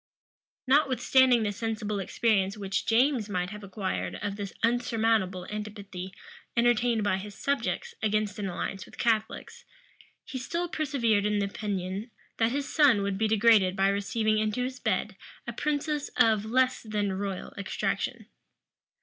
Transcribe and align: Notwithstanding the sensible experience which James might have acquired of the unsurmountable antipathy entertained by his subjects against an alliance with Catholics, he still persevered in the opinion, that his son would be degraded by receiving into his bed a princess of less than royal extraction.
Notwithstanding 0.65 1.43
the 1.43 1.51
sensible 1.51 1.99
experience 1.99 2.57
which 2.57 2.87
James 2.87 3.29
might 3.29 3.51
have 3.51 3.63
acquired 3.63 4.15
of 4.15 4.35
the 4.35 4.51
unsurmountable 4.63 5.45
antipathy 5.45 6.11
entertained 6.57 7.03
by 7.03 7.17
his 7.17 7.35
subjects 7.35 7.93
against 8.01 8.39
an 8.39 8.49
alliance 8.49 8.83
with 8.83 8.97
Catholics, 8.97 9.63
he 10.25 10.39
still 10.39 10.67
persevered 10.67 11.27
in 11.27 11.37
the 11.37 11.45
opinion, 11.45 12.09
that 12.37 12.51
his 12.51 12.67
son 12.73 13.03
would 13.03 13.19
be 13.19 13.27
degraded 13.27 13.75
by 13.75 13.89
receiving 13.89 14.39
into 14.39 14.63
his 14.63 14.79
bed 14.79 15.15
a 15.45 15.53
princess 15.53 16.09
of 16.17 16.45
less 16.45 16.81
than 16.81 17.13
royal 17.13 17.53
extraction. 17.55 18.25